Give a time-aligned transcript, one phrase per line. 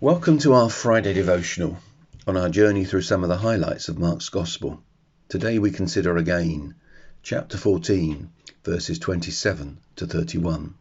[0.00, 1.76] Welcome to our Friday devotional
[2.24, 4.80] on our journey through some of the highlights of Mark's Gospel.
[5.28, 6.76] Today we consider again
[7.24, 8.30] chapter 14,
[8.62, 10.74] verses 27 to 31,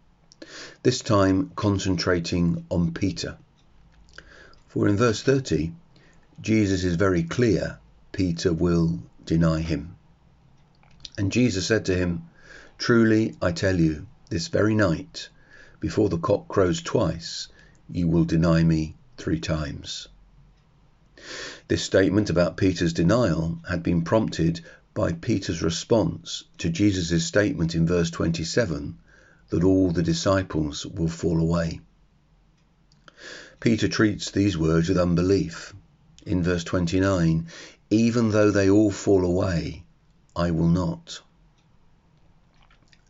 [0.83, 3.37] this time concentrating on Peter.
[4.67, 5.71] For in verse 30,
[6.39, 7.79] Jesus is very clear
[8.11, 9.95] Peter will deny him.
[11.17, 12.21] And Jesus said to him,
[12.77, 15.29] Truly I tell you, this very night,
[15.79, 17.47] before the cock crows twice,
[17.89, 20.07] you will deny me three times.
[21.67, 24.61] This statement about Peter's denial had been prompted
[24.93, 28.97] by Peter's response to Jesus' statement in verse 27
[29.49, 31.81] that all the disciples will fall away.
[33.59, 35.73] Peter treats these words with unbelief.
[36.25, 37.47] In verse 29,
[37.89, 39.83] even though they all fall away,
[40.35, 41.21] I will not.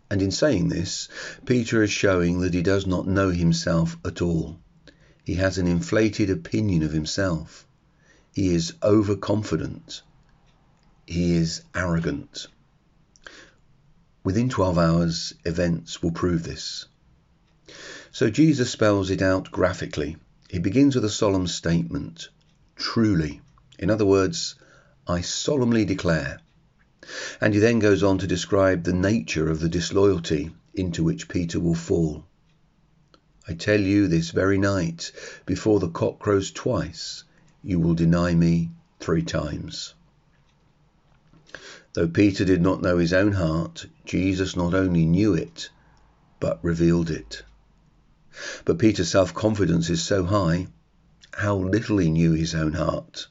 [0.09, 1.09] And in saying this,
[1.45, 4.57] Peter is showing that he does not know himself at all.
[5.27, 7.67] He has an inflated opinion of himself.
[8.33, 10.01] He is overconfident.
[11.05, 12.47] He is arrogant.
[14.23, 16.85] Within 12 hours, events will prove this.
[18.09, 20.15] So Jesus spells it out graphically.
[20.49, 22.29] He begins with a solemn statement
[22.77, 23.41] truly.
[23.77, 24.55] In other words,
[25.05, 26.39] I solemnly declare.
[27.41, 31.59] And he then goes on to describe the nature of the disloyalty into which Peter
[31.59, 32.23] will fall.
[33.49, 35.13] I tell you this very night,
[35.45, 37.23] before the cock crows twice,
[37.63, 39.93] you will deny me three times.
[41.93, 45.69] Though Peter did not know his own heart, Jesus not only knew it,
[46.41, 47.43] but revealed it.
[48.65, 50.67] But Peter's self confidence is so high,
[51.31, 53.29] how little he knew his own heart.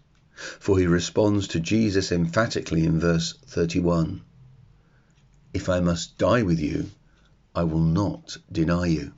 [0.59, 4.23] For he responds to Jesus emphatically in verse 31
[5.53, 6.91] If I must die with you,
[7.55, 9.13] I will not deny you.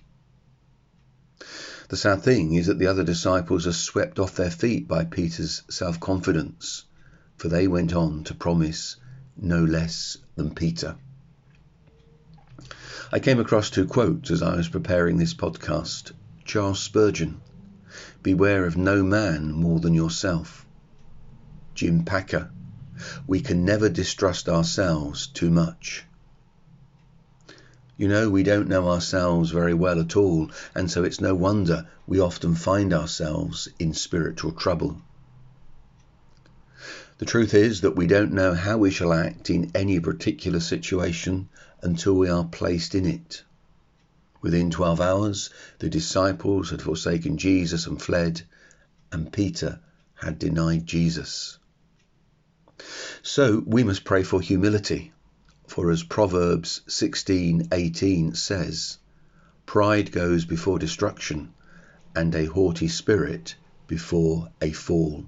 [1.88, 5.62] The sad thing is that the other disciples are swept off their feet by Peter's
[5.70, 6.84] self confidence,
[7.38, 8.96] for they went on to promise
[9.38, 10.96] no less than Peter.
[13.10, 16.12] I came across two quotes as I was preparing this podcast.
[16.44, 17.40] Charles Spurgeon
[18.22, 20.66] Beware of no man more than yourself.
[21.74, 22.50] Jim Packer
[23.26, 26.04] We can never distrust ourselves too much.
[27.98, 31.88] You know, we don't know ourselves very well at all, and so it's no wonder
[32.06, 35.02] we often find ourselves in spiritual trouble.
[37.18, 41.48] The truth is that we don't know how we shall act in any particular situation
[41.82, 43.42] until we are placed in it.
[44.40, 45.50] Within 12 hours,
[45.80, 48.42] the disciples had forsaken Jesus and fled,
[49.10, 49.80] and Peter
[50.14, 51.58] had denied Jesus.
[53.24, 55.12] So we must pray for humility
[55.78, 58.98] for as Proverbs 16:18 says,
[59.64, 61.54] pride goes before destruction
[62.16, 63.54] and a haughty spirit
[63.86, 65.24] before a fall.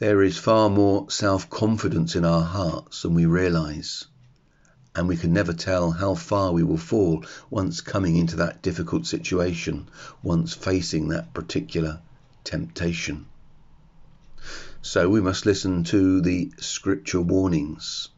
[0.00, 4.06] There is far more self-confidence in our hearts than we realize,
[4.96, 9.06] and we can never tell how far we will fall once coming into that difficult
[9.06, 9.88] situation,
[10.24, 12.00] once facing that particular
[12.42, 13.26] temptation.
[14.84, 18.08] So we must listen to the scripture warnings.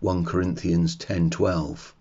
[0.00, 1.92] 1 Corinthians 10:12.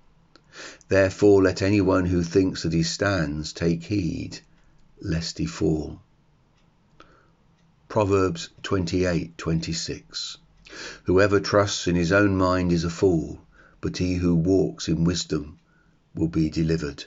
[0.88, 4.40] Therefore let anyone who thinks that he stands take heed
[5.00, 6.02] lest he fall.
[7.90, 10.38] Proverbs 28:26.
[11.04, 13.46] Whoever trusts in his own mind is a fool,
[13.82, 15.60] but he who walks in wisdom
[16.16, 17.06] will be delivered.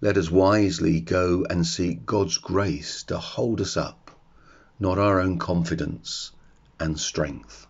[0.00, 3.99] Let us wisely go and seek God's grace to hold us up
[4.80, 6.32] not our own confidence
[6.80, 7.66] and strength.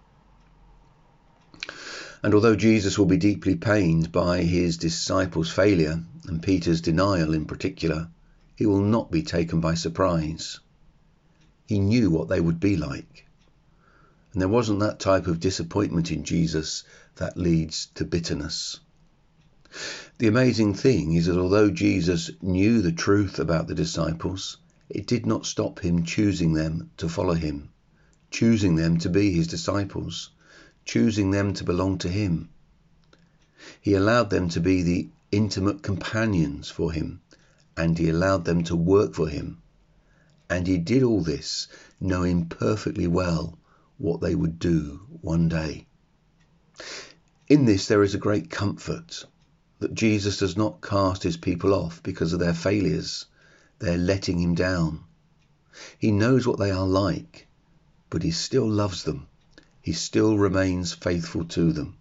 [2.22, 7.46] And although Jesus will be deeply pained by his disciples' failure and Peter's denial in
[7.46, 8.08] particular,
[8.54, 10.60] he will not be taken by surprise.
[11.66, 13.26] He knew what they would be like.
[14.32, 16.84] And there wasn't that type of disappointment in Jesus
[17.16, 18.78] that leads to bitterness.
[20.18, 24.58] The amazing thing is that although Jesus knew the truth about the disciples,
[24.90, 27.68] it did not stop him choosing them to follow him,
[28.30, 30.30] choosing them to be his disciples,
[30.84, 32.48] choosing them to belong to him.
[33.80, 37.20] He allowed them to be the intimate companions for him,
[37.76, 39.58] and he allowed them to work for him.
[40.48, 41.68] And he did all this
[42.00, 43.58] knowing perfectly well
[43.96, 45.86] what they would do one day.
[47.48, 49.24] In this, there is a great comfort
[49.78, 53.26] that Jesus does not cast his people off because of their failures
[53.80, 55.00] they're letting him down.
[55.98, 57.48] He knows what they are like,
[58.10, 59.26] but he still loves them.
[59.80, 61.96] He still remains faithful to them.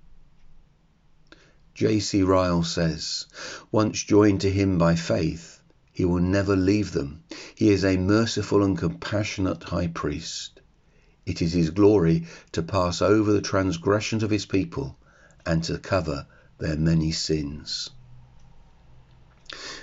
[1.73, 2.23] J.C.
[2.23, 3.25] Ryle says,
[3.71, 5.61] once joined to him by faith,
[5.93, 7.23] He will never leave them.
[7.55, 10.59] He is a merciful and compassionate high priest.
[11.25, 14.97] It is his glory to pass over the transgressions of his people
[15.45, 16.25] and to cover
[16.57, 17.89] their many sins.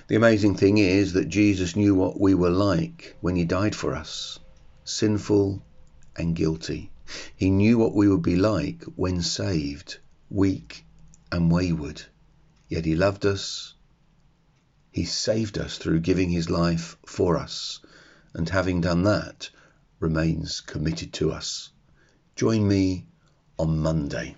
[0.09, 3.95] The amazing thing is that Jesus knew what we were like when he died for
[3.95, 4.39] us
[4.87, 5.61] sinful
[6.15, 6.91] and guilty.
[7.35, 9.99] He knew what we would be like when saved,
[10.31, 10.87] weak
[11.33, 12.03] and wayward.
[12.69, 13.75] Yet he loved us.
[14.91, 17.81] He saved us through giving his life for us.
[18.33, 19.51] And having done that,
[19.99, 21.71] remains committed to us.
[22.37, 23.07] Join me
[23.59, 24.37] on Monday.